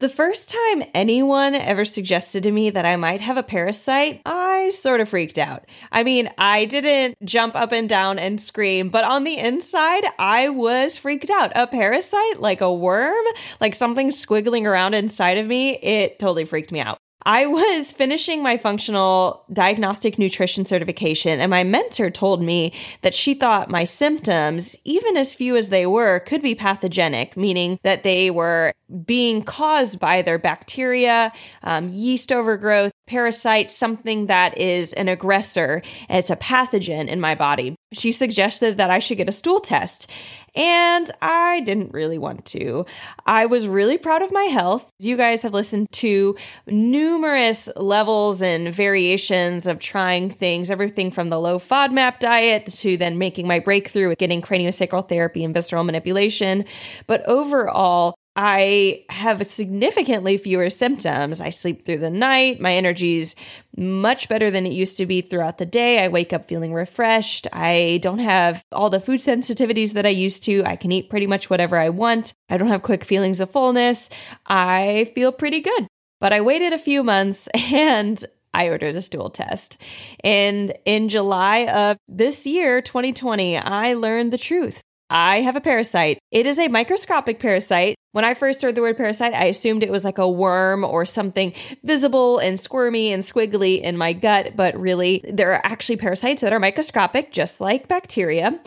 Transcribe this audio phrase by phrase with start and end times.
[0.00, 4.70] The first time anyone ever suggested to me that I might have a parasite, I
[4.70, 5.64] sort of freaked out.
[5.90, 10.50] I mean, I didn't jump up and down and scream, but on the inside, I
[10.50, 11.50] was freaked out.
[11.56, 13.24] A parasite, like a worm,
[13.60, 17.00] like something squiggling around inside of me, it totally freaked me out.
[17.24, 23.34] I was finishing my functional diagnostic nutrition certification, and my mentor told me that she
[23.34, 28.30] thought my symptoms, even as few as they were, could be pathogenic, meaning that they
[28.30, 28.72] were
[29.04, 31.32] being caused by either bacteria,
[31.64, 37.34] um, yeast overgrowth, parasite, something that is an aggressor, and it's a pathogen in my
[37.34, 37.74] body.
[37.92, 40.08] She suggested that I should get a stool test.
[40.54, 42.84] And I didn't really want to.
[43.26, 44.90] I was really proud of my health.
[44.98, 51.38] You guys have listened to numerous levels and variations of trying things, everything from the
[51.38, 56.64] low FODMAP diet to then making my breakthrough with getting craniosacral therapy and visceral manipulation.
[57.06, 61.40] But overall, I have significantly fewer symptoms.
[61.40, 62.60] I sleep through the night.
[62.60, 63.34] My energy's
[63.76, 66.04] much better than it used to be throughout the day.
[66.04, 67.48] I wake up feeling refreshed.
[67.52, 70.62] I don't have all the food sensitivities that I used to.
[70.64, 72.32] I can eat pretty much whatever I want.
[72.48, 74.08] I don't have quick feelings of fullness.
[74.46, 75.88] I feel pretty good.
[76.20, 79.78] But I waited a few months and I ordered a stool test.
[80.22, 84.80] And in July of this year, 2020, I learned the truth.
[85.10, 86.18] I have a parasite.
[86.30, 87.96] It is a microscopic parasite.
[88.12, 91.04] When I first heard the word parasite, I assumed it was like a worm or
[91.04, 91.52] something
[91.84, 96.54] visible and squirmy and squiggly in my gut, but really, there are actually parasites that
[96.54, 98.58] are microscopic, just like bacteria.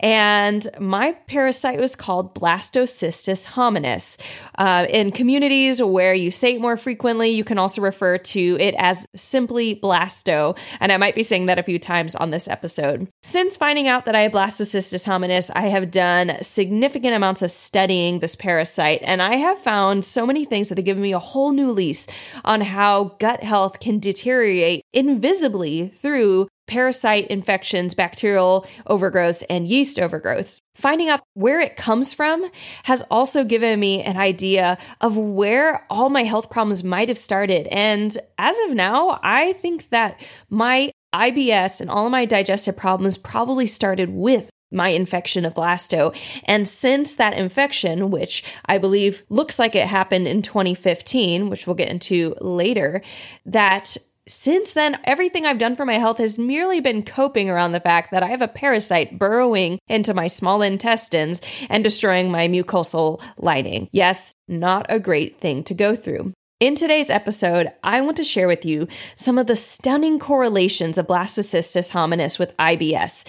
[0.00, 4.16] And my parasite was called Blastocystis hominis.
[4.56, 8.74] Uh, in communities where you say it more frequently, you can also refer to it
[8.78, 10.56] as simply blasto.
[10.80, 13.08] And I might be saying that a few times on this episode.
[13.22, 18.20] Since finding out that I have Blastocystis hominis, I have done significant amounts of studying
[18.20, 21.52] this parasite, and I have found so many things that have given me a whole
[21.52, 22.06] new lease
[22.44, 30.60] on how gut health can deteriorate invisibly through parasite infections, bacterial overgrowths, and yeast overgrowths.
[30.74, 32.50] Finding out where it comes from
[32.84, 37.66] has also given me an idea of where all my health problems might have started.
[37.68, 40.20] And as of now, I think that
[40.50, 46.14] my IBS and all of my digestive problems probably started with my infection of blasto.
[46.44, 51.76] And since that infection, which I believe looks like it happened in 2015, which we'll
[51.76, 53.02] get into later,
[53.44, 53.96] that
[54.28, 58.10] since then, everything I've done for my health has merely been coping around the fact
[58.10, 63.88] that I have a parasite burrowing into my small intestines and destroying my mucosal lining.
[63.92, 66.32] Yes, not a great thing to go through.
[66.58, 71.06] In today's episode, I want to share with you some of the stunning correlations of
[71.06, 73.24] Blastocystis hominis with IBS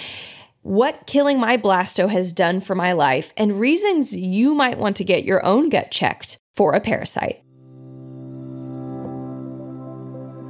[0.67, 5.03] what killing my blasto has done for my life, and reasons you might want to
[5.05, 7.41] get your own gut checked for a parasite.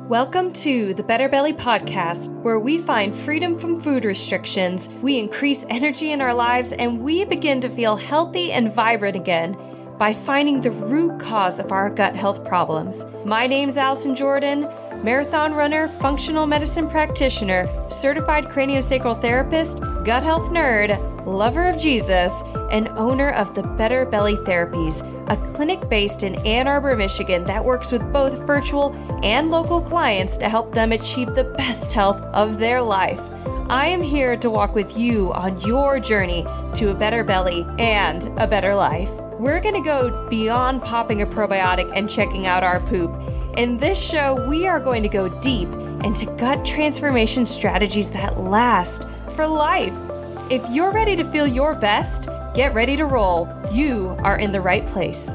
[0.10, 5.68] Welcome to the Better Belly Podcast, where we find freedom from food restrictions, we increase
[5.70, 9.56] energy in our lives, and we begin to feel healthy and vibrant again
[10.00, 13.06] by finding the root cause of our gut health problems.
[13.24, 14.68] My name's Allison Jordan,
[15.04, 22.88] marathon runner, functional medicine practitioner, certified craniosacral therapist, gut health nerd, lover of Jesus, and
[22.90, 27.92] owner of the Better Belly Therapies, a clinic based in Ann Arbor, Michigan that works
[27.92, 28.94] with both virtual
[29.24, 33.22] and local clients to help them achieve the best health of their life.
[33.70, 38.26] I am here to walk with you on your journey to a better belly and
[38.40, 39.10] a better life.
[39.40, 43.12] We're going to go beyond popping a probiotic and checking out our poop.
[43.58, 45.68] In this show, we are going to go deep
[46.04, 49.96] into gut transformation strategies that last for life.
[50.52, 53.50] If you're ready to feel your best, get ready to roll.
[53.74, 55.28] You are in the right place.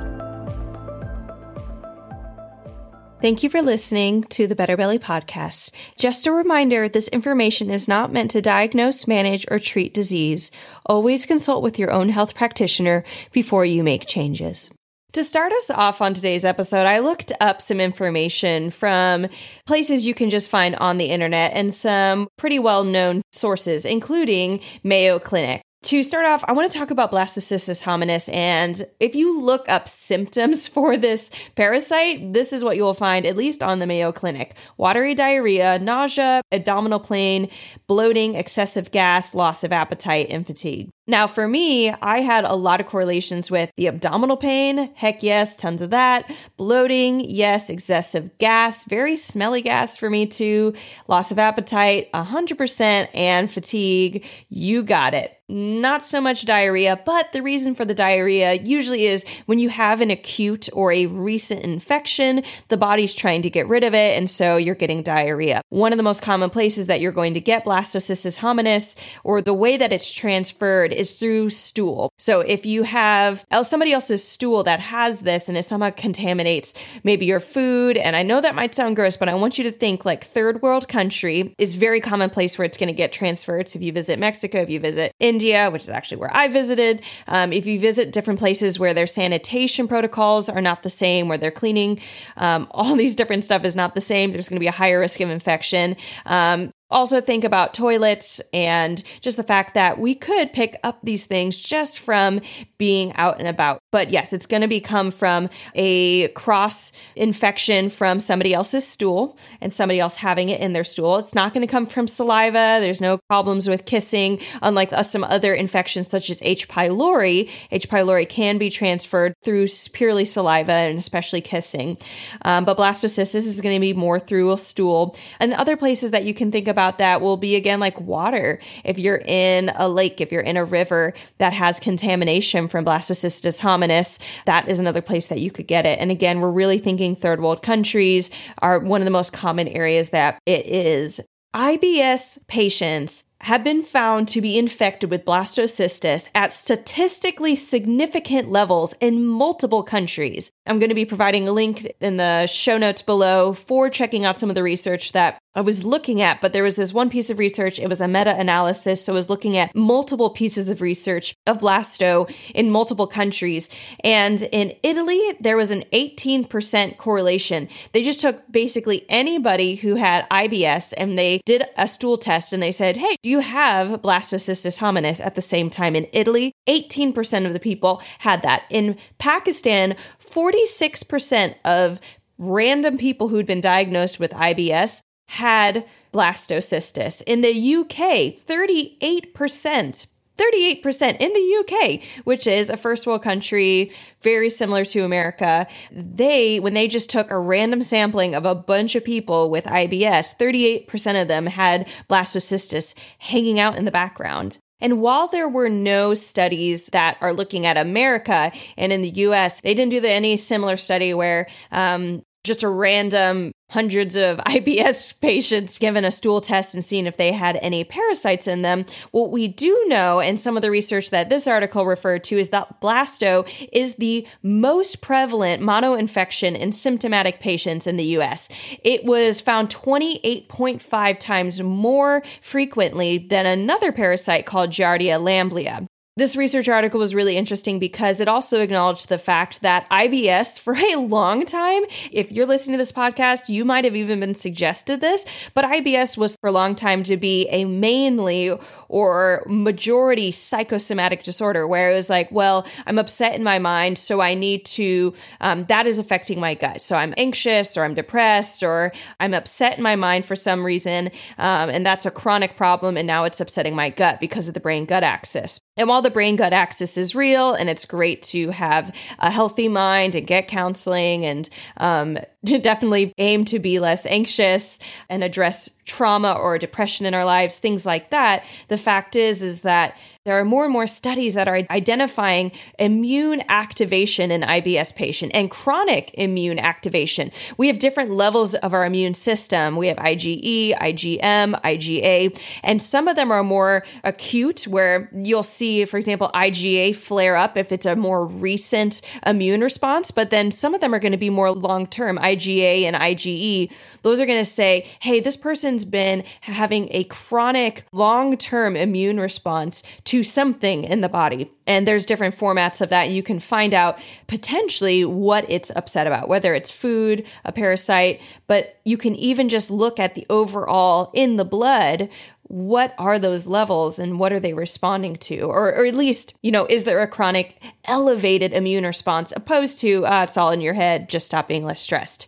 [3.20, 5.70] Thank you for listening to the Better Belly podcast.
[5.98, 10.52] Just a reminder this information is not meant to diagnose, manage, or treat disease.
[10.86, 13.02] Always consult with your own health practitioner
[13.32, 14.70] before you make changes.
[15.12, 19.26] To start us off on today's episode, I looked up some information from
[19.66, 24.60] places you can just find on the internet and some pretty well known sources, including
[24.82, 25.60] Mayo Clinic.
[25.86, 28.32] To start off, I want to talk about Blastocystis hominis.
[28.32, 33.26] And if you look up symptoms for this parasite, this is what you will find,
[33.26, 37.50] at least on the Mayo Clinic watery diarrhea, nausea, abdominal pain,
[37.86, 40.88] bloating, excessive gas, loss of appetite, and fatigue.
[41.08, 44.92] Now, for me, I had a lot of correlations with the abdominal pain.
[44.94, 46.30] Heck yes, tons of that.
[46.56, 47.70] Bloating, yes.
[47.70, 50.74] Excessive gas, very smelly gas for me too.
[51.08, 53.08] Loss of appetite, 100%.
[53.14, 58.54] And fatigue, you got it not so much diarrhea, but the reason for the diarrhea
[58.54, 63.50] usually is when you have an acute or a recent infection, the body's trying to
[63.50, 65.60] get rid of it, and so you're getting diarrhea.
[65.68, 68.94] One of the most common places that you're going to get blastocystis hominis,
[69.24, 72.10] or the way that it's transferred, is through stool.
[72.18, 76.74] So if you have somebody else's stool that has this and it somehow contaminates
[77.04, 79.72] maybe your food, and I know that might sound gross, but I want you to
[79.72, 83.68] think like third world country is very common place where it's going to get transferred.
[83.68, 87.02] So if you visit Mexico, if you visit India, which is actually where I visited.
[87.28, 91.38] Um, if you visit different places where their sanitation protocols are not the same, where
[91.38, 92.00] they're cleaning,
[92.36, 95.00] um, all these different stuff is not the same, there's going to be a higher
[95.00, 95.96] risk of infection.
[96.26, 101.26] Um, also think about toilets and just the fact that we could pick up these
[101.26, 102.40] things just from
[102.78, 103.81] being out and about.
[103.92, 109.36] But yes, it's going to be come from a cross infection from somebody else's stool
[109.60, 111.18] and somebody else having it in their stool.
[111.18, 112.78] It's not going to come from saliva.
[112.80, 116.68] There's no problems with kissing, unlike some other infections such as H.
[116.68, 117.50] pylori.
[117.70, 117.88] H.
[117.88, 121.98] pylori can be transferred through purely saliva and especially kissing.
[122.46, 125.16] Um, but blastocystis is going to be more through a stool.
[125.38, 128.58] And other places that you can think about that will be again like water.
[128.84, 133.58] If you're in a lake, if you're in a river that has contamination from Blastocystis
[133.82, 135.98] hominis, that is another place that you could get it.
[135.98, 140.10] And again, we're really thinking third world countries are one of the most common areas
[140.10, 141.20] that it is.
[141.54, 149.26] IBS patients have been found to be infected with blastocystis at statistically significant levels in
[149.26, 150.50] multiple countries.
[150.64, 154.38] I'm going to be providing a link in the show notes below for checking out
[154.38, 157.28] some of the research that I was looking at, but there was this one piece
[157.28, 157.78] of research.
[157.78, 159.04] It was a meta analysis.
[159.04, 163.68] So I was looking at multiple pieces of research of blasto in multiple countries.
[164.02, 167.68] And in Italy, there was an 18% correlation.
[167.92, 172.62] They just took basically anybody who had IBS and they did a stool test and
[172.62, 176.52] they said, Hey, do you have blastocystis hominis at the same time in Italy?
[176.68, 178.62] 18% of the people had that.
[178.70, 181.98] In Pakistan, 46% of
[182.38, 187.22] random people who'd been diagnosed with IBS had blastocystis.
[187.26, 190.06] In the UK, 38%.
[190.38, 193.92] 38% in the UK, which is a first world country
[194.22, 195.66] very similar to America.
[195.90, 200.36] They, when they just took a random sampling of a bunch of people with IBS,
[200.38, 204.58] 38% of them had blastocystis hanging out in the background.
[204.80, 209.60] And while there were no studies that are looking at America and in the US,
[209.60, 215.14] they didn't do the, any similar study where um, just a random hundreds of IBS
[215.20, 218.84] patients given a stool test and seeing if they had any parasites in them.
[219.10, 222.50] What we do know, and some of the research that this article referred to, is
[222.50, 228.48] that blasto is the most prevalent monoinfection in symptomatic patients in the US.
[228.84, 235.86] It was found 28.5 times more frequently than another parasite called Giardia lamblia.
[236.14, 240.76] This research article was really interesting because it also acknowledged the fact that IBS for
[240.76, 245.00] a long time, if you're listening to this podcast, you might have even been suggested
[245.00, 245.24] this,
[245.54, 248.54] but IBS was for a long time to be a mainly
[248.92, 254.20] or majority psychosomatic disorder where it was like, well, I'm upset in my mind, so
[254.20, 256.82] I need to, um, that is affecting my gut.
[256.82, 261.06] So I'm anxious or I'm depressed or I'm upset in my mind for some reason.
[261.38, 262.98] Um, and that's a chronic problem.
[262.98, 265.58] And now it's upsetting my gut because of the brain gut axis.
[265.78, 269.68] And while the brain gut axis is real and it's great to have a healthy
[269.68, 276.32] mind and get counseling and um, definitely aim to be less anxious and address trauma
[276.32, 278.44] or depression in our lives, things like that.
[278.68, 283.42] The fact is, is that there are more and more studies that are identifying immune
[283.48, 287.32] activation in IBS patient and chronic immune activation.
[287.56, 289.74] We have different levels of our immune system.
[289.74, 295.84] We have IgE, IgM, IgA, and some of them are more acute where you'll see,
[295.86, 300.72] for example, IgA flare up if it's a more recent immune response, but then some
[300.72, 302.16] of them are going to be more long term.
[302.18, 303.70] IgA and IgE
[304.02, 309.18] those are going to say, hey, this person's been having a chronic long term immune
[309.18, 311.50] response to something in the body.
[311.66, 313.10] And there's different formats of that.
[313.10, 318.80] You can find out potentially what it's upset about, whether it's food, a parasite, but
[318.84, 322.10] you can even just look at the overall in the blood
[322.52, 325.40] what are those levels and what are they responding to?
[325.40, 330.04] Or, or at least, you know, is there a chronic elevated immune response opposed to,
[330.04, 332.26] uh, it's all in your head, just stop being less stressed?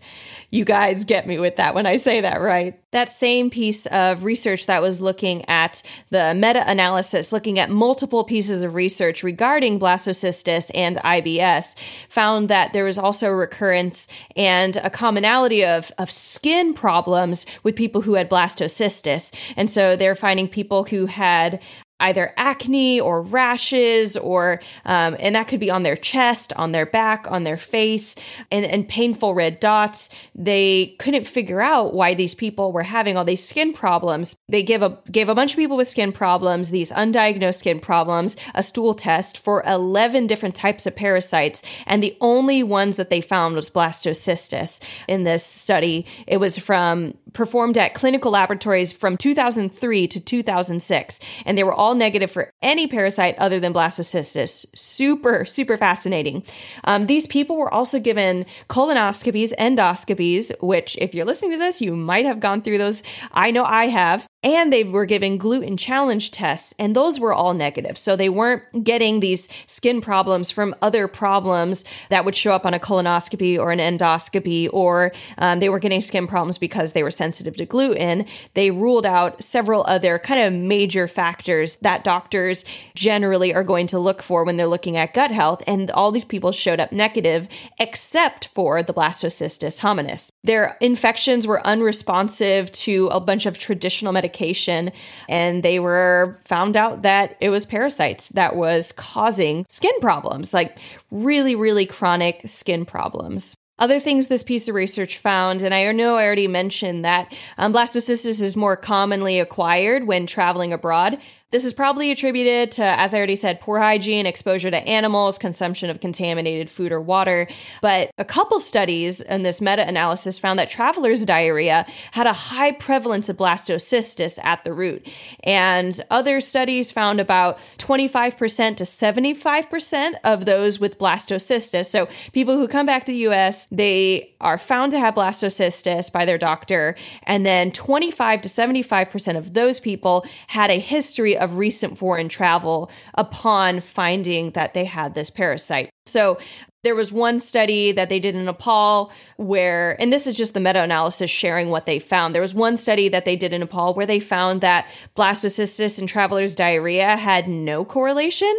[0.54, 2.78] You guys get me with that when I say that, right?
[2.94, 8.22] that same piece of research that was looking at the meta analysis, looking at multiple
[8.22, 11.74] pieces of research regarding blastocystis and IBS,
[12.08, 14.06] found that there was also recurrence
[14.36, 19.34] and a commonality of, of skin problems with people who had blastocystis.
[19.56, 21.60] And so they're finding people who had
[22.00, 26.86] either acne or rashes or um, and that could be on their chest on their
[26.86, 28.14] back on their face
[28.50, 30.08] and, and painful red dots.
[30.34, 34.36] They couldn't figure out why these people were having all these skin problems.
[34.48, 38.36] They gave a gave a bunch of people with skin problems these undiagnosed skin problems
[38.54, 43.20] a stool test for 11 different types of parasites and the only ones that they
[43.20, 50.08] found was blastocystis in this study it was from performed at clinical laboratories from 2003
[50.08, 54.64] to 2006 and they were all all negative for any parasite other than blastocystis.
[54.74, 56.42] Super, super fascinating.
[56.84, 61.94] Um, these people were also given colonoscopies, endoscopies, which, if you're listening to this, you
[61.94, 63.02] might have gone through those.
[63.32, 67.54] I know I have and they were given gluten challenge tests, and those were all
[67.54, 67.96] negative.
[67.96, 72.74] So they weren't getting these skin problems from other problems that would show up on
[72.74, 77.10] a colonoscopy or an endoscopy, or um, they were getting skin problems because they were
[77.10, 78.26] sensitive to gluten.
[78.52, 83.98] They ruled out several other kind of major factors that doctors generally are going to
[83.98, 87.48] look for when they're looking at gut health, and all these people showed up negative
[87.80, 90.28] except for the blastocystis hominis.
[90.42, 94.92] Their infections were unresponsive to a bunch of traditional medications medication
[95.28, 100.78] and they were found out that it was parasites that was causing skin problems, like
[101.10, 103.54] really, really chronic skin problems.
[103.76, 107.72] Other things this piece of research found, and I know I already mentioned that um,
[107.72, 111.18] blastocystis is more commonly acquired when traveling abroad,
[111.50, 115.88] this is probably attributed to, as I already said, poor hygiene, exposure to animals, consumption
[115.88, 117.46] of contaminated food or water.
[117.80, 122.72] But a couple studies in this meta analysis found that travelers' diarrhea had a high
[122.72, 125.06] prevalence of blastocystis at the root.
[125.44, 131.86] And other studies found about 25% to 75% of those with blastocystis.
[131.86, 136.24] So people who come back to the US, they are found to have blastocystis by
[136.24, 136.96] their doctor.
[137.22, 143.80] And then 25 to 75% of those people had a history recent foreign travel upon
[143.80, 145.90] finding that they had this parasite.
[146.06, 146.38] So
[146.84, 150.60] there was one study that they did in Nepal where, and this is just the
[150.60, 152.34] meta analysis sharing what they found.
[152.34, 154.86] There was one study that they did in Nepal where they found that
[155.16, 158.54] blastocystis and traveler's diarrhea had no correlation,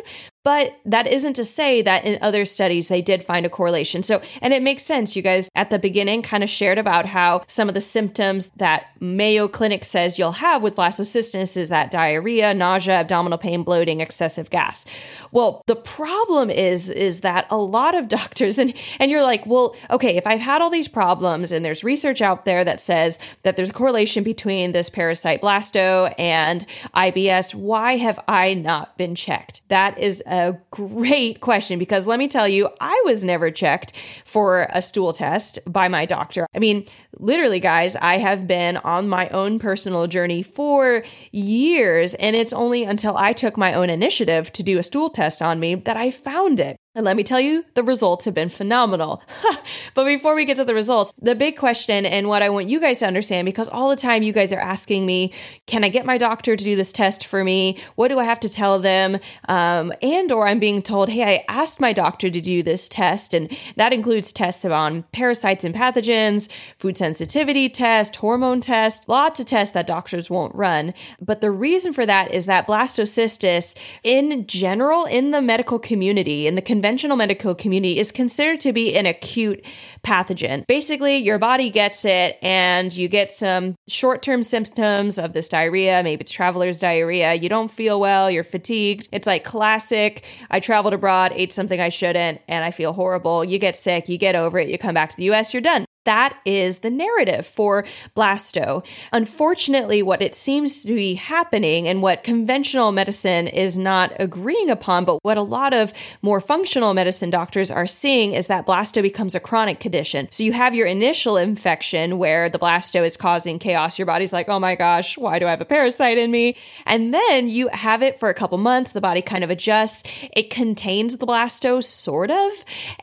[0.46, 4.04] but that isn't to say that in other studies they did find a correlation.
[4.04, 5.16] So, and it makes sense.
[5.16, 8.86] You guys at the beginning kind of shared about how some of the symptoms that
[9.00, 14.52] Mayo Clinic says you'll have with blastocystis is that diarrhea, nausea, abdominal pain, bloating, excessive
[14.52, 14.86] gas.
[15.32, 19.76] Well, the problem is is that a lot of doctors and and you're like, well,
[19.90, 23.56] okay, if I've had all these problems and there's research out there that says that
[23.56, 29.68] there's a correlation between this parasite blasto and IBS, why have I not been checked?
[29.70, 30.35] That is a
[30.72, 33.94] great question because let me tell you, I was never checked
[34.26, 36.48] for a stool test by my doctor.
[36.56, 36.86] I mean,
[37.18, 42.84] literally, guys, I have been on my own personal journey for years, and it's only
[42.84, 46.12] until I took my own initiative to do a stool test on me that I
[46.12, 46.78] found it.
[46.96, 49.22] And let me tell you, the results have been phenomenal.
[49.96, 52.80] but before we get to the results, the big question and what I want you
[52.80, 55.34] guys to understand, because all the time you guys are asking me,
[55.66, 57.84] can I get my doctor to do this test for me?
[57.96, 59.20] What do I have to tell them?
[59.50, 63.34] Um, and or I'm being told, hey, I asked my doctor to do this test,
[63.34, 66.48] and that includes tests on parasites and pathogens,
[66.80, 70.94] food sensitivity test, hormone test, lots of tests that doctors won't run.
[71.20, 76.56] But the reason for that is that blastocystis, in general, in the medical community, in
[76.56, 76.85] the conventional
[77.16, 79.64] medical community is considered to be an acute
[80.04, 80.66] pathogen.
[80.68, 86.02] Basically, your body gets it and you get some short term symptoms of this diarrhea.
[86.04, 87.34] Maybe it's traveler's diarrhea.
[87.34, 89.10] You don't feel well, you're fatigued.
[89.12, 93.44] It's like classic I traveled abroad, ate something I shouldn't, and I feel horrible.
[93.44, 95.86] You get sick, you get over it, you come back to the US, you're done.
[96.06, 97.86] That is the narrative for
[98.16, 98.86] Blasto.
[99.12, 105.04] Unfortunately, what it seems to be happening and what conventional medicine is not agreeing upon,
[105.04, 109.34] but what a lot of more functional medicine doctors are seeing is that Blasto becomes
[109.34, 110.28] a chronic condition.
[110.32, 113.98] So you have your initial infection where the Blasto is causing chaos.
[113.98, 116.56] Your body's like, oh my gosh, why do I have a parasite in me?
[116.86, 118.92] And then you have it for a couple months.
[118.92, 120.04] The body kind of adjusts.
[120.36, 122.52] It contains the Blasto, sort of.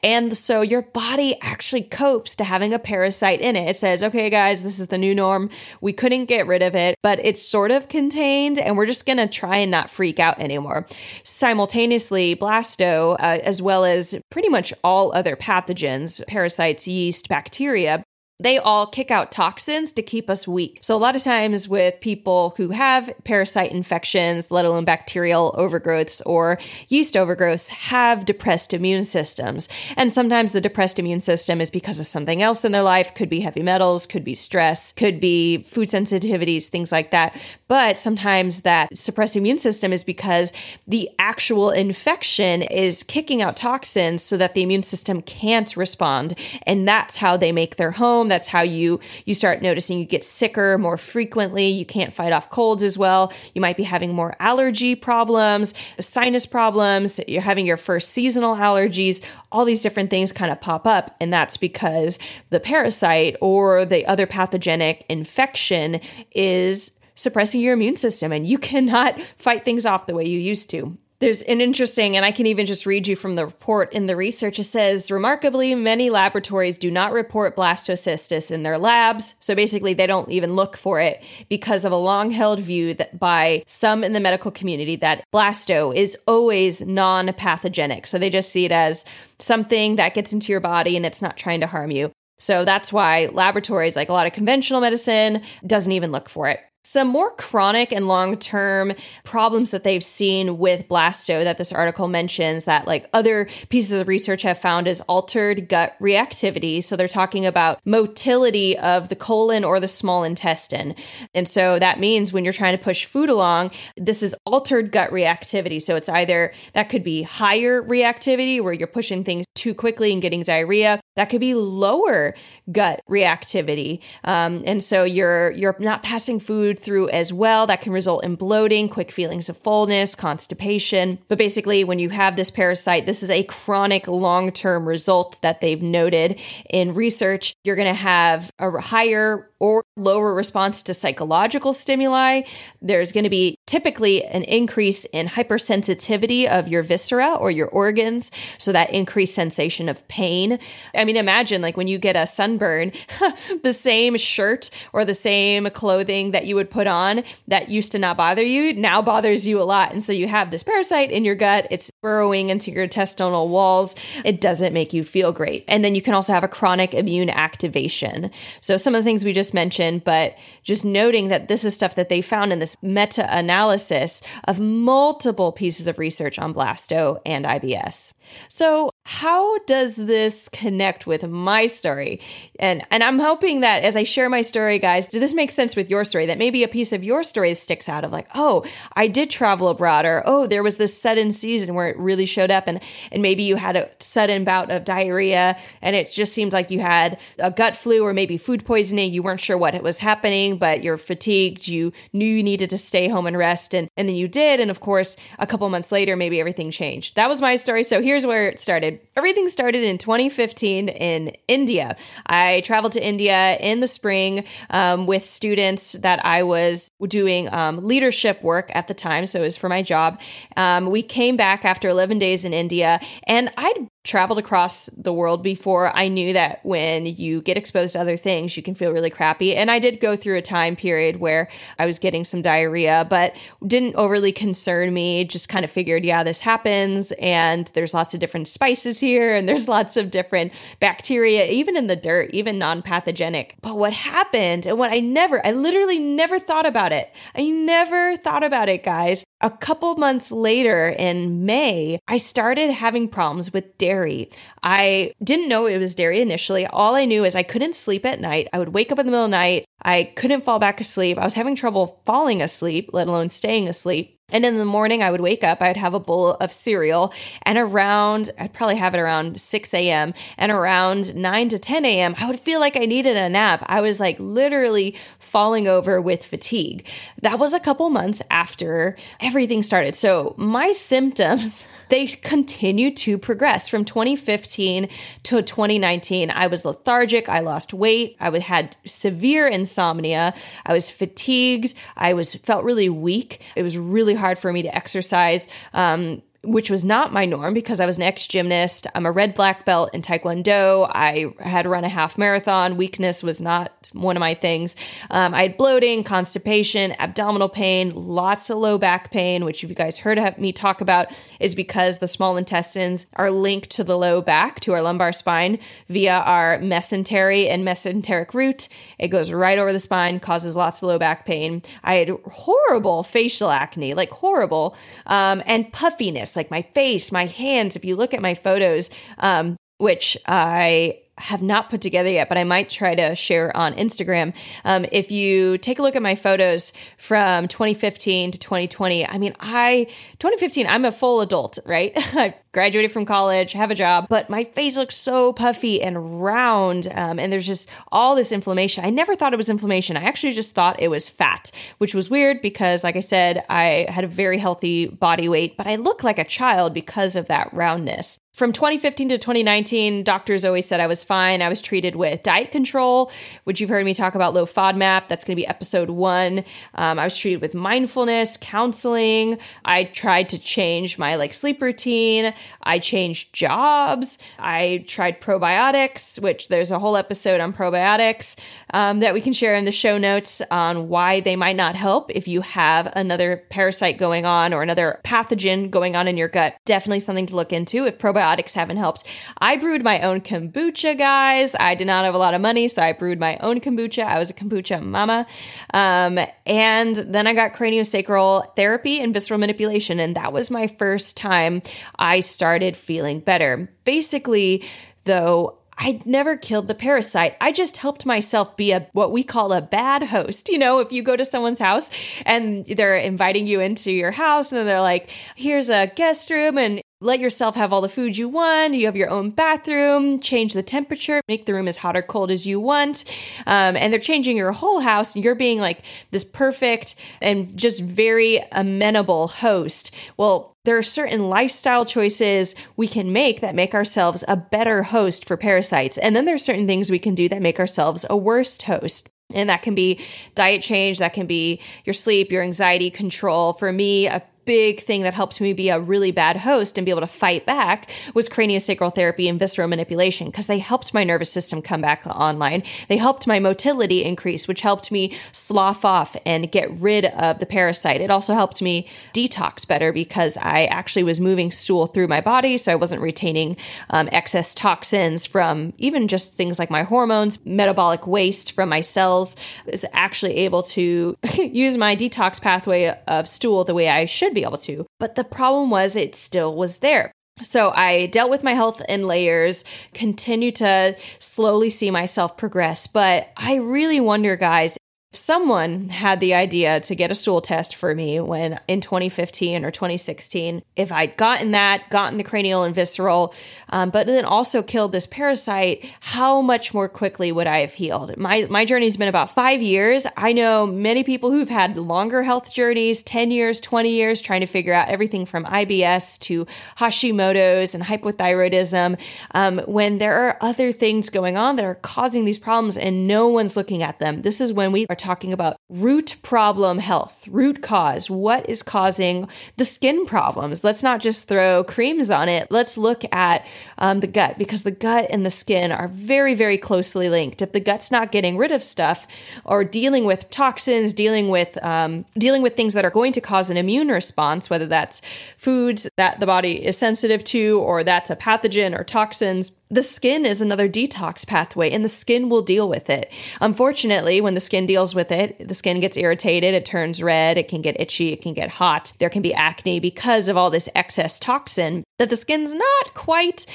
[0.04, 3.68] And so your body actually copes to having a parasite in it.
[3.68, 5.50] It says, okay, guys, this is the new norm.
[5.80, 9.18] We couldn't get rid of it, but it's sort of contained, and we're just going
[9.18, 10.86] to try and not freak out anymore.
[11.24, 18.04] Simultaneously, blasto, uh, as well as pretty much all other pathogens, parasites, yeast, bacteria,
[18.42, 20.80] they all kick out toxins to keep us weak.
[20.82, 26.20] So, a lot of times with people who have parasite infections, let alone bacterial overgrowths
[26.26, 26.58] or
[26.88, 29.68] yeast overgrowths, have depressed immune systems.
[29.96, 33.28] And sometimes the depressed immune system is because of something else in their life, could
[33.28, 37.38] be heavy metals, could be stress, could be food sensitivities, things like that.
[37.68, 40.52] But sometimes that suppressed immune system is because
[40.86, 46.36] the actual infection is kicking out toxins so that the immune system can't respond.
[46.66, 50.24] And that's how they make their home that's how you you start noticing you get
[50.24, 51.68] sicker more frequently.
[51.68, 53.32] You can't fight off colds as well.
[53.54, 57.20] You might be having more allergy problems, sinus problems.
[57.28, 59.20] You're having your first seasonal allergies.
[59.52, 62.18] All these different things kind of pop up, and that's because
[62.50, 66.00] the parasite or the other pathogenic infection
[66.32, 70.70] is suppressing your immune system and you cannot fight things off the way you used
[70.70, 70.96] to.
[71.22, 74.16] There's an interesting, and I can even just read you from the report in the
[74.16, 74.58] research.
[74.58, 79.36] It says, remarkably, many laboratories do not report blastocystis in their labs.
[79.38, 83.20] So basically, they don't even look for it because of a long held view that
[83.20, 88.08] by some in the medical community that blasto is always non pathogenic.
[88.08, 89.04] So they just see it as
[89.38, 92.10] something that gets into your body and it's not trying to harm you.
[92.40, 96.58] So that's why laboratories, like a lot of conventional medicine, doesn't even look for it.
[96.84, 98.92] Some more chronic and long term
[99.24, 104.08] problems that they've seen with blasto that this article mentions that, like other pieces of
[104.08, 106.82] research have found, is altered gut reactivity.
[106.82, 110.94] So they're talking about motility of the colon or the small intestine.
[111.34, 115.10] And so that means when you're trying to push food along, this is altered gut
[115.10, 115.80] reactivity.
[115.80, 120.20] So it's either that could be higher reactivity where you're pushing things too quickly and
[120.20, 121.00] getting diarrhea.
[121.16, 122.34] That could be lower
[122.70, 124.00] gut reactivity.
[124.24, 127.66] Um, and so you're you're not passing food food through as well.
[127.66, 131.18] That can result in bloating, quick feelings of fullness, constipation.
[131.28, 135.60] But basically, when you have this parasite, this is a chronic long term result that
[135.60, 136.38] they've noted
[136.70, 137.54] in research.
[137.64, 142.42] You're going to have a higher or lower response to psychological stimuli.
[142.82, 148.32] There's going to be typically an increase in hypersensitivity of your viscera or your organs.
[148.58, 150.58] So that increased sensation of pain.
[150.96, 152.90] I mean, imagine like when you get a sunburn,
[153.62, 158.00] the same shirt or the same clothing that you would put on that used to
[158.00, 159.92] not bother you now bothers you a lot.
[159.92, 161.68] And so you have this parasite in your gut.
[161.70, 163.94] It's burrowing into your intestinal walls.
[164.24, 165.64] It doesn't make you feel great.
[165.68, 168.32] And then you can also have a chronic immune activation.
[168.60, 171.94] So some of the things we just mentioned, but just noting that this is stuff
[171.94, 177.44] that they found in this meta analysis of multiple pieces of research on blasto and
[177.44, 178.12] IBS.
[178.48, 182.20] So, how does this connect with my story?
[182.60, 185.74] And and I'm hoping that as I share my story, guys, do this make sense
[185.74, 186.26] with your story?
[186.26, 189.68] That maybe a piece of your story sticks out of like, oh, I did travel
[189.68, 193.22] abroad, or oh, there was this sudden season where it really showed up, and and
[193.22, 197.18] maybe you had a sudden bout of diarrhea, and it just seemed like you had
[197.38, 199.12] a gut flu or maybe food poisoning.
[199.12, 201.66] You weren't sure what was happening, but you're fatigued.
[201.66, 204.70] You knew you needed to stay home and rest, and and then you did, and
[204.70, 207.16] of course, a couple months later, maybe everything changed.
[207.16, 207.82] That was my story.
[207.82, 208.60] So here's where it
[208.92, 209.08] started.
[209.16, 211.96] Everything started in 2015 in India.
[212.26, 217.84] I traveled to India in the spring um, with students that I was doing um,
[217.84, 219.26] leadership work at the time.
[219.26, 220.20] So it was for my job.
[220.56, 225.42] Um, we came back after 11 days in India, and I'd traveled across the world
[225.42, 229.10] before, I knew that when you get exposed to other things, you can feel really
[229.10, 229.54] crappy.
[229.54, 233.34] And I did go through a time period where I was getting some diarrhea, but
[233.64, 235.24] didn't overly concern me.
[235.24, 237.12] Just kind of figured, yeah, this happens.
[237.20, 241.86] And there's lots of different spices here, and there's lots of different bacteria, even in
[241.86, 243.56] the dirt, even non pathogenic.
[243.60, 247.12] But what happened, and what I never, I literally never thought about it.
[247.36, 249.24] I never thought about it, guys.
[249.44, 254.30] A couple months later in May, I started having problems with dairy.
[254.62, 256.64] I didn't know it was dairy initially.
[256.66, 258.46] All I knew is I couldn't sleep at night.
[258.52, 259.64] I would wake up in the middle of the night.
[259.82, 261.18] I couldn't fall back asleep.
[261.18, 264.11] I was having trouble falling asleep, let alone staying asleep.
[264.32, 267.58] And in the morning, I would wake up, I'd have a bowl of cereal, and
[267.58, 272.26] around, I'd probably have it around 6 a.m., and around 9 to 10 a.m., I
[272.26, 273.62] would feel like I needed a nap.
[273.66, 276.86] I was like literally falling over with fatigue.
[277.20, 279.94] That was a couple months after everything started.
[279.94, 284.88] So my symptoms they continue to progress from 2015
[285.24, 286.30] to 2019.
[286.30, 287.28] I was lethargic.
[287.28, 288.16] I lost weight.
[288.20, 290.34] I had severe insomnia.
[290.66, 291.74] I was fatigued.
[291.96, 293.40] I was felt really weak.
[293.56, 295.48] It was really hard for me to exercise.
[295.72, 298.86] Um, which was not my norm because I was an ex gymnast.
[298.94, 300.90] I'm a red black belt in Taekwondo.
[300.92, 302.76] I had run a half marathon.
[302.76, 304.74] Weakness was not one of my things.
[305.10, 309.76] Um, I had bloating, constipation, abdominal pain, lots of low back pain, which, if you
[309.76, 311.06] guys heard me talk about,
[311.38, 315.58] is because the small intestines are linked to the low back, to our lumbar spine,
[315.88, 318.68] via our mesentery and mesenteric root.
[318.98, 321.62] It goes right over the spine, causes lots of low back pain.
[321.84, 324.76] I had horrible facial acne, like horrible,
[325.06, 327.76] um, and puffiness, like my face, my hands.
[327.76, 332.38] If you look at my photos, um, which I have not put together yet, but
[332.38, 334.32] I might try to share on Instagram.
[334.64, 339.34] Um, if you take a look at my photos from 2015 to 2020, I mean,
[339.38, 339.86] I,
[340.18, 341.92] 2015, I'm a full adult, right?
[341.96, 346.88] I graduated from college, have a job, but my face looks so puffy and round.
[346.94, 348.84] Um, and there's just all this inflammation.
[348.84, 349.96] I never thought it was inflammation.
[349.96, 353.86] I actually just thought it was fat, which was weird because, like I said, I
[353.88, 357.52] had a very healthy body weight, but I look like a child because of that
[357.52, 358.18] roundness.
[358.32, 361.42] From 2015 to 2019, doctors always said I was fine.
[361.42, 363.10] I was treated with diet control,
[363.44, 365.08] which you've heard me talk about low FODMAP.
[365.08, 366.44] That's going to be episode one.
[366.74, 369.38] Um, I was treated with mindfulness, counseling.
[369.64, 372.34] I tried to change my like sleep routine.
[372.62, 374.18] I changed jobs.
[374.38, 378.36] I tried probiotics, which there's a whole episode on probiotics
[378.72, 382.10] um, that we can share in the show notes on why they might not help
[382.10, 386.54] if you have another parasite going on or another pathogen going on in your gut.
[386.64, 389.04] Definitely something to look into if probiotics haven't helped.
[389.38, 391.54] I brewed my own kombucha, guys.
[391.58, 394.04] I did not have a lot of money, so I brewed my own kombucha.
[394.04, 395.26] I was a kombucha mama.
[395.72, 401.16] Um, and then I got craniosacral therapy and visceral manipulation, and that was my first
[401.16, 401.62] time
[401.98, 403.70] I started feeling better.
[403.84, 404.64] Basically,
[405.04, 407.36] though, I never killed the parasite.
[407.40, 410.48] I just helped myself be a what we call a bad host.
[410.48, 411.90] You know, if you go to someone's house
[412.24, 416.82] and they're inviting you into your house and they're like, "Here's a guest room and
[417.02, 418.74] let yourself have all the food you want.
[418.74, 422.30] You have your own bathroom, change the temperature, make the room as hot or cold
[422.30, 423.04] as you want.
[423.46, 425.14] Um, and they're changing your whole house.
[425.14, 429.90] And you're being like this perfect and just very amenable host.
[430.16, 435.24] Well, there are certain lifestyle choices we can make that make ourselves a better host
[435.24, 435.98] for parasites.
[435.98, 439.08] And then there's certain things we can do that make ourselves a worse host.
[439.34, 439.98] And that can be
[440.34, 443.54] diet change, that can be your sleep, your anxiety control.
[443.54, 446.90] For me, a big thing that helped me be a really bad host and be
[446.90, 451.30] able to fight back was craniosacral therapy and visceral manipulation because they helped my nervous
[451.30, 452.62] system come back online.
[452.88, 457.46] They helped my motility increase, which helped me slough off and get rid of the
[457.46, 458.00] parasite.
[458.00, 462.58] It also helped me detox better because I actually was moving stool through my body,
[462.58, 463.56] so I wasn't retaining
[463.90, 469.36] um, excess toxins from even just things like my hormones, metabolic waste from my cells.
[469.66, 474.31] I was actually able to use my detox pathway of stool the way I should
[474.32, 474.86] should be able to.
[474.98, 477.12] But the problem was it still was there.
[477.42, 479.64] So I dealt with my health in layers,
[479.94, 482.86] continue to slowly see myself progress.
[482.86, 484.76] But I really wonder, guys,
[485.12, 489.70] someone had the idea to get a stool test for me when in 2015 or
[489.70, 493.34] 2016 if i'd gotten that gotten the cranial and visceral
[493.68, 498.16] um, but then also killed this parasite how much more quickly would i have healed?
[498.16, 500.06] My my journey's been about five years.
[500.16, 504.46] I know many people who've had longer health journeys 10 years 20 years trying to
[504.46, 506.46] figure out everything from ibs to
[506.78, 508.98] hashimoto's and hypothyroidism
[509.32, 513.26] um, when there are other things going on that are causing these problems and no
[513.26, 514.22] one's looking at them.
[514.22, 518.08] This is when we are talking about root problem health, root cause.
[518.08, 520.62] What is causing the skin problems?
[520.62, 522.46] Let's not just throw creams on it.
[522.50, 523.44] Let's look at
[523.78, 527.42] um, the gut because the gut and the skin are very, very closely linked.
[527.42, 529.06] If the gut's not getting rid of stuff
[529.44, 533.50] or dealing with toxins, dealing with um, dealing with things that are going to cause
[533.50, 535.02] an immune response, whether that's
[535.36, 540.26] foods that the body is sensitive to or that's a pathogen or toxins the skin
[540.26, 543.10] is another detox pathway and the skin will deal with it.
[543.40, 547.48] Unfortunately, when the skin deals with it, the skin gets irritated, it turns red, it
[547.48, 548.92] can get itchy, it can get hot.
[548.98, 553.46] There can be acne because of all this excess toxin that the skin's not quite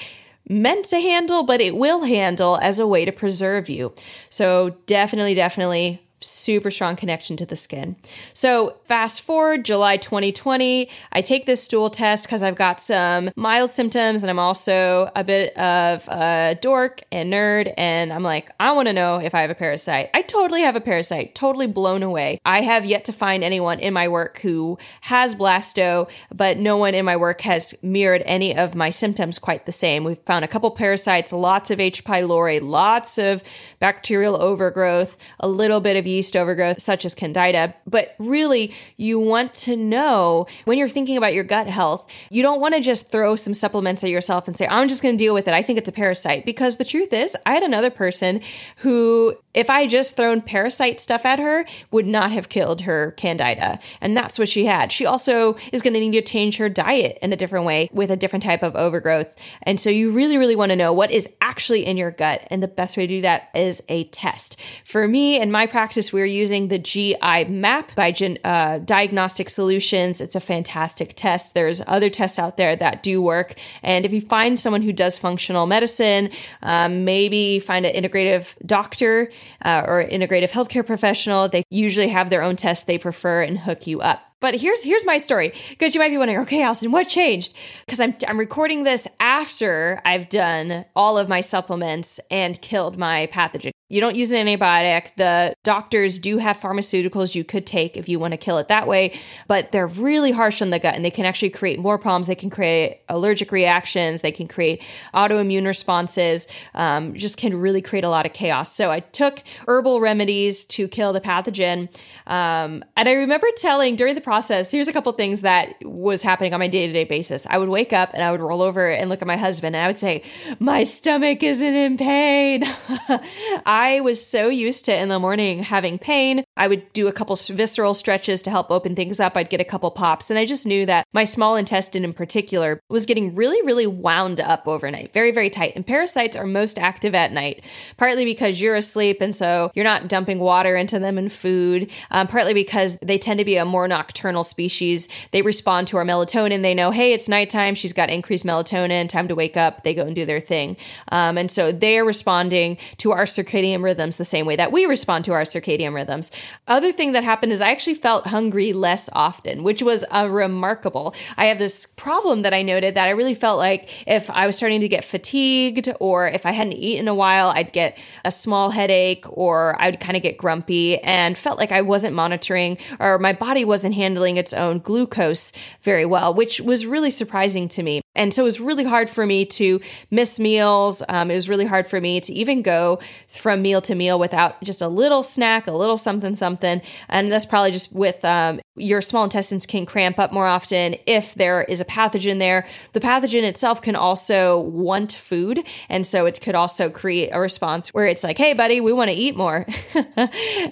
[0.49, 3.93] meant to handle, but it will handle as a way to preserve you.
[4.31, 7.95] So, definitely, definitely super strong connection to the skin.
[8.33, 13.71] So, fast forward July 2020, I take this stool test because I've got some mild
[13.71, 17.73] symptoms and I'm also a bit of a dork and nerd.
[17.77, 20.09] And I'm like, I want to know if I have a parasite.
[20.13, 22.39] I totally have a parasite, totally blown away.
[22.45, 26.95] I have yet to find anyone in my work who has blasto, but no one
[26.95, 30.03] in my work has mirrored any of my symptoms quite the same.
[30.03, 32.03] We've found a couple parasites, lots of H.
[32.03, 33.43] pylori, lots of
[33.79, 37.73] bacterial overgrowth, a little bit of yeast overgrowth, such as candida.
[37.85, 42.61] But really, you want to know when you're thinking about your gut health, you don't
[42.61, 45.33] want to just throw some supplements at yourself and say, I'm just going to deal
[45.33, 45.53] with it.
[45.53, 46.45] I think it's a parasite.
[46.45, 48.41] Because the truth is, I had another person
[48.77, 53.79] who, if I just thrown parasite stuff at her, would not have killed her candida.
[53.99, 54.91] And that's what she had.
[54.91, 58.11] She also is going to need to change her diet in a different way with
[58.11, 59.25] a different type of overgrowth.
[59.63, 62.47] And so you really, really want to know what is actually in your gut.
[62.51, 64.57] And the best way to do that is a test.
[64.85, 70.21] For me, in my practice, we're using the GI map by uh, Diagnostic Solutions.
[70.21, 71.55] It's a fantastic test.
[71.55, 73.55] There's other tests out there that do work.
[73.81, 76.29] And if you find someone who does functional medicine,
[76.61, 79.31] um, maybe find an integrative doctor
[79.63, 81.49] uh, or integrative healthcare professional.
[81.49, 84.21] They usually have their own tests they prefer and hook you up.
[84.39, 87.53] But here's here's my story because you might be wondering, okay, Allison, what changed?
[87.85, 93.27] Because I'm I'm recording this after I've done all of my supplements and killed my
[93.33, 93.71] pathogen.
[93.89, 95.15] You don't use an antibiotic.
[95.15, 98.85] The doctors do have pharmaceuticals you could take if you want to kill it that
[98.85, 102.27] way, but they're really harsh on the gut and they can actually create more problems.
[102.27, 104.21] They can create allergic reactions.
[104.21, 104.81] They can create
[105.13, 106.47] autoimmune responses.
[106.73, 108.75] Um, just can really create a lot of chaos.
[108.75, 111.87] So I took herbal remedies to kill the pathogen.
[112.25, 116.53] Um, and I remember telling during the process, here's a couple things that was happening
[116.53, 117.47] on my day to day basis.
[117.49, 119.85] I would wake up and I would roll over and look at my husband and
[119.85, 120.23] I would say,
[120.59, 122.65] My stomach isn't in pain.
[123.77, 126.43] I was so used to in the morning having pain.
[126.57, 129.37] I would do a couple visceral stretches to help open things up.
[129.37, 130.31] I'd get a couple pops.
[130.31, 134.39] And I just knew that my small intestine in particular was getting really, really wound
[134.39, 135.73] up overnight, very, very tight.
[135.75, 137.63] And parasites are most active at night,
[137.97, 139.21] partly because you're asleep.
[139.21, 143.37] And so you're not dumping water into them and food, um, partly because they tend
[143.37, 145.07] to be a more nocturnal species.
[145.29, 146.63] They respond to our melatonin.
[146.63, 147.75] They know, hey, it's nighttime.
[147.75, 149.83] She's got increased melatonin, time to wake up.
[149.83, 150.77] They go and do their thing.
[151.11, 154.71] Um, and so they are responding to our circadian circadian rhythms the same way that
[154.71, 156.31] we respond to our circadian rhythms.
[156.67, 161.13] Other thing that happened is I actually felt hungry less often, which was a remarkable.
[161.37, 164.55] I have this problem that I noted that I really felt like if I was
[164.55, 168.71] starting to get fatigued or if I hadn't eaten a while, I'd get a small
[168.71, 173.19] headache or I would kind of get grumpy and felt like I wasn't monitoring or
[173.19, 175.51] my body wasn't handling its own glucose
[175.81, 178.01] very well, which was really surprising to me.
[178.15, 181.03] And so it was really hard for me to miss meals.
[181.07, 184.61] Um, it was really hard for me to even go from meal to meal without
[184.63, 186.81] just a little snack, a little something, something.
[187.09, 191.33] And that's probably just with um, your small intestines can cramp up more often if
[191.35, 192.67] there is a pathogen there.
[192.93, 195.63] The pathogen itself can also want food.
[195.89, 199.09] And so it could also create a response where it's like, hey, buddy, we want
[199.09, 199.65] to eat more.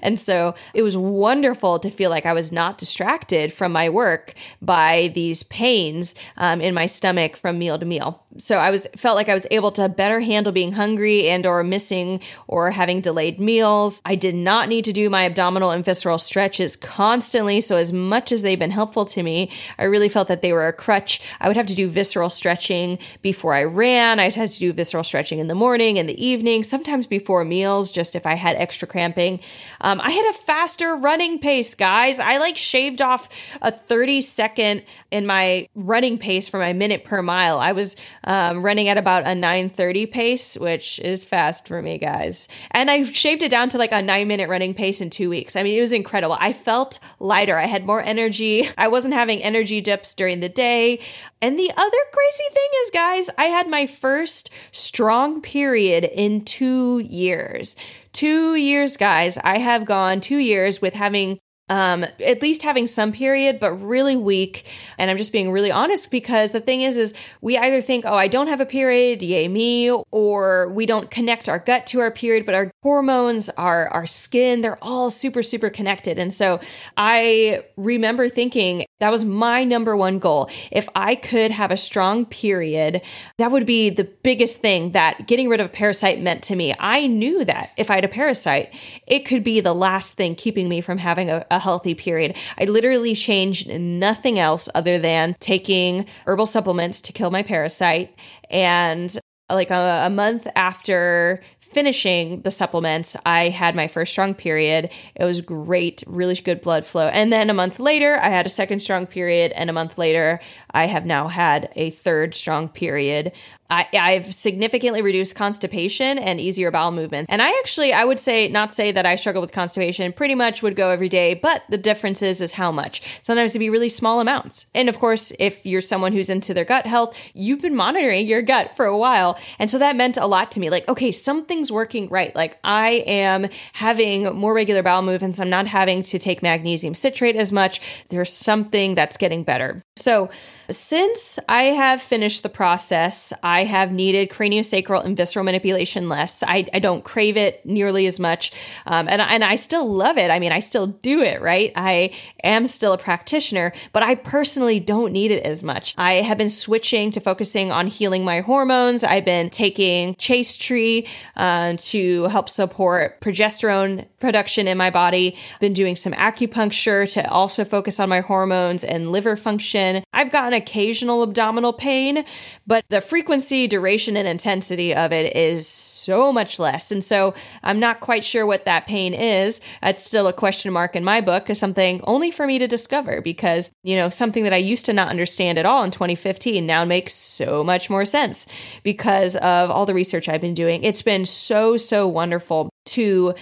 [0.01, 4.33] and so it was wonderful to feel like I was not distracted from my work
[4.61, 8.24] by these pains um, in my stomach from meal to meal.
[8.37, 11.63] So I was felt like I was able to better handle being hungry and or
[11.63, 14.01] missing or having delayed meals.
[14.03, 17.61] I did not need to do my abdominal and visceral stretches constantly.
[17.61, 20.67] So as much as they've been helpful to me, I really felt that they were
[20.67, 21.21] a crutch.
[21.39, 24.19] I would have to do visceral stretching before I ran.
[24.19, 27.89] I'd have to do visceral stretching in the morning, in the evening, sometimes before meals,
[27.89, 29.39] just if I had extra cramping.
[29.79, 32.19] Um, I had a faster running pace, guys.
[32.19, 33.29] I like shaved off
[33.61, 37.59] a 30 second in my running pace for my minute per mile.
[37.59, 37.95] I was
[38.25, 42.47] um, running at about a 930 pace, which is fast for me, guys.
[42.71, 45.55] And I shaved it down to like a nine minute running pace in two weeks.
[45.55, 46.35] I mean, it was incredible.
[46.39, 47.57] I felt lighter.
[47.57, 48.69] I had more energy.
[48.77, 50.99] I wasn't having energy dips during the day.
[51.41, 56.99] And the other crazy thing is, guys, I had my first strong period in two
[56.99, 57.75] years.
[58.13, 59.37] Two years, guys.
[59.43, 64.15] I have gone two years with having um at least having some period but really
[64.15, 64.65] weak.
[64.97, 68.13] And i'm just being really honest because the thing is is we either think oh
[68.13, 72.11] i don't have a period yay me or we don't connect our gut to our
[72.11, 76.19] period but our hormones our our skin they're all super super connected.
[76.19, 76.59] And so
[76.97, 80.49] i remember thinking that was my number one goal.
[80.71, 83.01] If i could have a strong period
[83.37, 86.75] that would be the biggest thing that getting rid of a parasite meant to me.
[86.79, 88.73] I knew that if i had a parasite
[89.07, 92.35] it could be the last thing keeping me from having a a healthy period.
[92.59, 98.15] I literally changed nothing else other than taking herbal supplements to kill my parasite.
[98.49, 99.17] And
[99.49, 101.41] like a, a month after
[101.75, 104.89] finishing the supplements, I had my first strong period.
[105.13, 107.07] It was great, really good blood flow.
[107.07, 109.51] And then a month later, I had a second strong period.
[109.51, 110.39] And a month later,
[110.71, 113.33] I have now had a third strong period.
[113.69, 117.27] I, I've significantly reduced constipation and easier bowel movement.
[117.29, 120.61] And I actually, I would say, not say that I struggle with constipation, pretty much
[120.61, 123.01] would go every day, but the difference is, is how much.
[123.21, 124.67] Sometimes it'd be really small amounts.
[124.75, 128.41] And of course, if you're someone who's into their gut health, you've been monitoring your
[128.41, 129.39] gut for a while.
[129.57, 130.69] And so that meant a lot to me.
[130.69, 132.35] Like, okay, something's working right.
[132.35, 135.39] Like I am having more regular bowel movements.
[135.39, 137.81] I'm not having to take magnesium citrate as much.
[138.09, 139.81] There's something that's getting better.
[139.95, 140.29] So
[140.69, 146.43] since I have finished the process, I have needed craniosacral and visceral manipulation less.
[146.43, 148.51] I, I don't crave it nearly as much.
[148.85, 150.31] Um, and, and I still love it.
[150.31, 151.71] I mean, I still do it, right?
[151.75, 152.13] I
[152.43, 155.93] am still a practitioner, but I personally don't need it as much.
[155.97, 159.03] I have been switching to focusing on healing my hormones.
[159.03, 165.37] I've been taking Chaste Tree uh, to help support progesterone production in my body.
[165.53, 170.03] I've been doing some acupuncture to also focus on my hormones and liver function.
[170.13, 172.25] I've gotten occasional abdominal pain,
[172.65, 176.91] but the frequency, duration, and intensity of it is so much less.
[176.91, 179.59] And so I'm not quite sure what that pain is.
[179.81, 183.21] It's still a question mark in my book, is something only for me to discover
[183.21, 186.85] because, you know, something that I used to not understand at all in 2015 now
[186.85, 188.45] makes so much more sense
[188.83, 190.83] because of all the research I've been doing.
[190.83, 193.33] It's been so, so wonderful to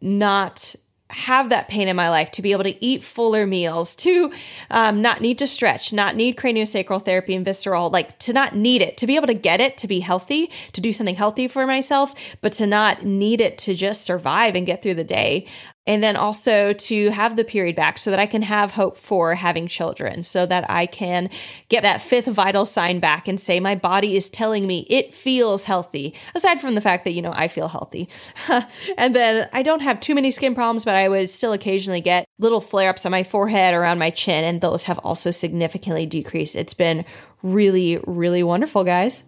[0.00, 0.74] not
[1.16, 4.30] have that pain in my life, to be able to eat fuller meals, to
[4.70, 8.82] um, not need to stretch, not need craniosacral therapy and visceral, like to not need
[8.82, 11.66] it, to be able to get it, to be healthy, to do something healthy for
[11.66, 15.46] myself, but to not need it to just survive and get through the day
[15.86, 19.34] and then also to have the period back so that I can have hope for
[19.34, 21.30] having children, so that I can
[21.68, 25.64] get that fifth vital sign back and say, my body is telling me it feels
[25.64, 28.08] healthy, aside from the fact that, you know, I feel healthy.
[28.98, 32.26] and then I don't have too many skin problems, but I would still occasionally get
[32.38, 36.56] little flare ups on my forehead, around my chin, and those have also significantly decreased.
[36.56, 37.04] It's been
[37.42, 39.24] really, really wonderful, guys.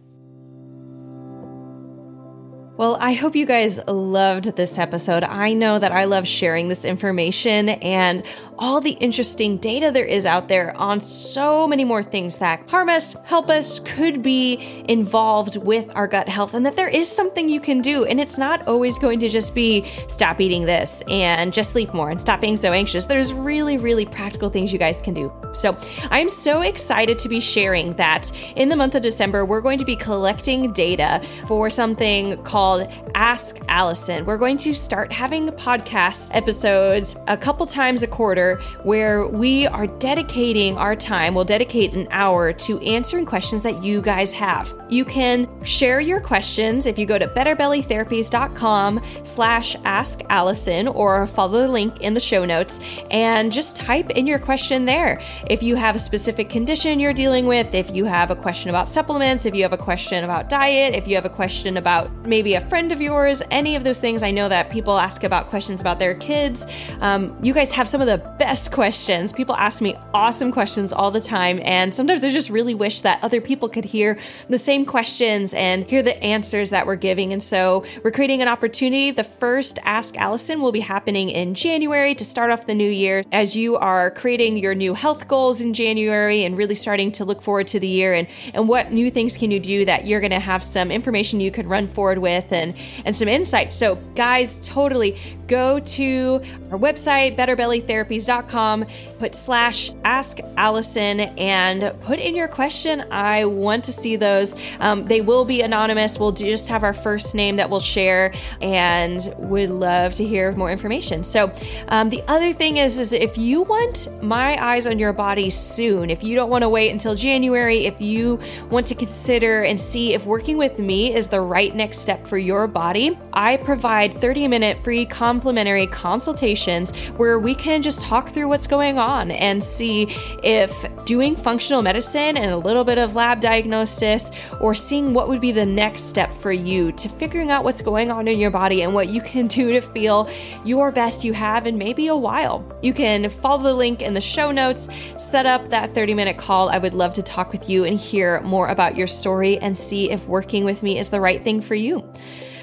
[2.78, 5.24] Well, I hope you guys loved this episode.
[5.24, 8.22] I know that I love sharing this information and
[8.58, 12.88] all the interesting data there is out there on so many more things that harm
[12.88, 17.48] us, help us, could be involved with our gut health, and that there is something
[17.48, 18.04] you can do.
[18.04, 22.10] And it's not always going to just be stop eating this and just sleep more
[22.10, 23.06] and stop being so anxious.
[23.06, 25.32] There's really, really practical things you guys can do.
[25.54, 25.76] So
[26.10, 29.84] I'm so excited to be sharing that in the month of December, we're going to
[29.84, 34.24] be collecting data for something called Ask Allison.
[34.24, 38.47] We're going to start having podcast episodes a couple times a quarter
[38.82, 44.00] where we are dedicating our time, we'll dedicate an hour to answering questions that you
[44.02, 44.77] guys have.
[44.88, 51.62] You can share your questions if you go to betterbellytherapies.com slash ask Allison or follow
[51.62, 55.20] the link in the show notes and just type in your question there.
[55.50, 58.88] If you have a specific condition you're dealing with, if you have a question about
[58.88, 62.54] supplements, if you have a question about diet, if you have a question about maybe
[62.54, 64.22] a friend of yours, any of those things.
[64.22, 66.66] I know that people ask about questions about their kids.
[67.00, 69.32] Um, you guys have some of the best questions.
[69.32, 73.22] People ask me awesome questions all the time, and sometimes I just really wish that
[73.22, 77.32] other people could hear the same questions and hear the answers that we're giving.
[77.32, 79.10] And so we're creating an opportunity.
[79.10, 83.24] The first Ask Allison will be happening in January to start off the new year
[83.32, 87.42] as you are creating your new health goals in January and really starting to look
[87.42, 90.30] forward to the year and, and what new things can you do that you're going
[90.30, 93.76] to have some information you could run forward with and, and some insights.
[93.76, 98.86] So, guys, totally go to our website, betterbellytherapies.com,
[99.18, 103.04] put slash ask Allison, and put in your question.
[103.10, 104.54] I want to see those.
[104.80, 106.18] Um, they will be anonymous.
[106.18, 110.70] We'll just have our first name that we'll share and would love to hear more
[110.70, 111.24] information.
[111.24, 111.52] So,
[111.88, 116.10] um, the other thing is, is if you want my eyes on your body soon,
[116.10, 118.38] if you don't want to wait until January, if you
[118.70, 122.38] want to consider and see if working with me is the right next step for
[122.38, 128.48] your body, I provide 30 minute free complimentary consultations where we can just talk through
[128.48, 130.06] what's going on and see
[130.42, 130.72] if
[131.04, 135.52] doing functional medicine and a little bit of lab diagnosis or seeing what would be
[135.52, 138.94] the next step for you to figuring out what's going on in your body and
[138.94, 140.28] what you can do to feel
[140.64, 142.64] your best you have in maybe a while.
[142.82, 146.68] You can follow the link in the show notes, set up that 30 minute call.
[146.68, 150.10] I would love to talk with you and hear more about your story and see
[150.10, 152.04] if working with me is the right thing for you.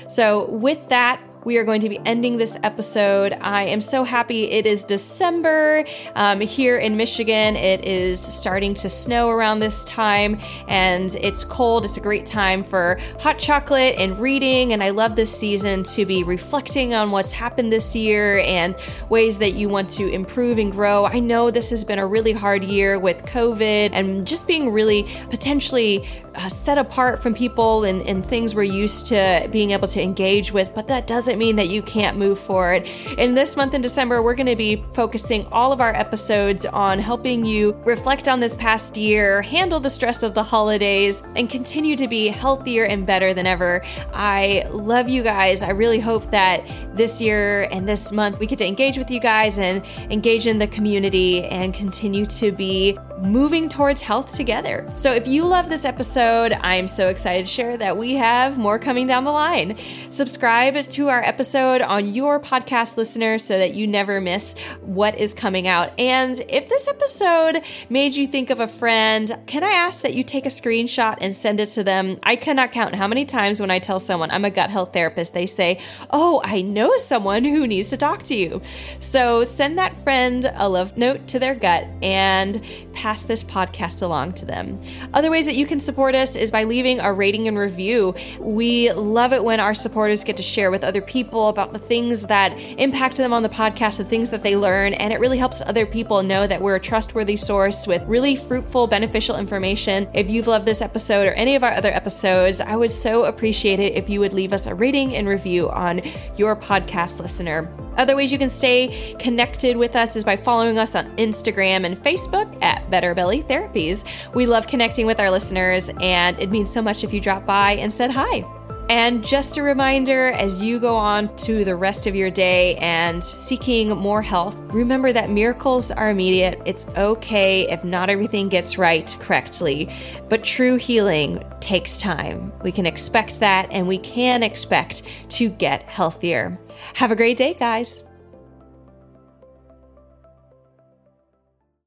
[0.07, 3.37] So, with that, we are going to be ending this episode.
[3.39, 5.85] I am so happy it is December.
[6.15, 11.85] Um, here in Michigan, it is starting to snow around this time and it's cold.
[11.85, 14.73] It's a great time for hot chocolate and reading.
[14.73, 18.75] And I love this season to be reflecting on what's happened this year and
[19.09, 21.05] ways that you want to improve and grow.
[21.05, 25.03] I know this has been a really hard year with COVID and just being really
[25.29, 30.01] potentially uh, set apart from people and, and things we're used to being able to
[30.01, 32.87] engage with, but that doesn't mean that you can't move forward.
[33.17, 36.97] In this month in December, we're going to be focusing all of our episodes on
[36.97, 41.97] helping you reflect on this past year, handle the stress of the holidays, and continue
[41.97, 43.83] to be healthier and better than ever.
[44.13, 45.61] I love you guys.
[45.61, 46.63] I really hope that
[46.95, 50.57] this year and this month we get to engage with you guys and engage in
[50.57, 54.87] the community and continue to be moving towards health together.
[54.97, 58.77] So if you love this episode, I'm so excited to share that we have more
[58.77, 59.77] coming down the line.
[60.09, 65.33] Subscribe to our episode on your podcast listener so that you never miss what is
[65.33, 65.91] coming out.
[65.99, 70.23] And if this episode made you think of a friend, can I ask that you
[70.23, 72.19] take a screenshot and send it to them?
[72.23, 75.33] I cannot count how many times when I tell someone I'm a gut health therapist,
[75.33, 75.79] they say,
[76.11, 78.61] Oh, I know someone who needs to talk to you.
[78.99, 82.63] So send that friend a love note to their gut and
[82.93, 84.81] pass this podcast along to them.
[85.13, 88.15] Other ways that you can support us is by leaving a rating and review.
[88.39, 92.23] We love it when our supporters get to share with other people about the things
[92.23, 95.61] that impact them on the podcast, the things that they learn, and it really helps
[95.61, 100.07] other people know that we're a trustworthy source with really fruitful, beneficial information.
[100.13, 103.79] If you've loved this episode or any of our other episodes, I would so appreciate
[103.79, 106.01] it if you would leave us a rating and review on
[106.37, 107.69] your podcast listener.
[107.97, 112.01] Other ways you can stay connected with us is by following us on Instagram and
[112.03, 114.03] Facebook at Better Belly Therapies.
[114.33, 117.73] We love connecting with our listeners, and it means so much if you drop by
[117.73, 118.43] and said hi.
[118.87, 123.23] And just a reminder as you go on to the rest of your day and
[123.23, 126.61] seeking more health, remember that miracles are immediate.
[126.65, 129.91] It's okay if not everything gets right correctly,
[130.29, 132.53] but true healing takes time.
[132.61, 136.59] We can expect that and we can expect to get healthier.
[136.93, 138.04] Have a great day, guys.